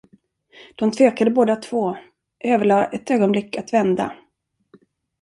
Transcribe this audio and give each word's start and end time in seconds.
De 0.75 0.91
tvekade 0.91 1.31
båda 1.31 1.55
två, 1.55 1.97
överlade 2.39 2.85
ett 2.85 3.11
ögonblick 3.11 3.57
att 3.57 3.73
vända. 3.73 4.15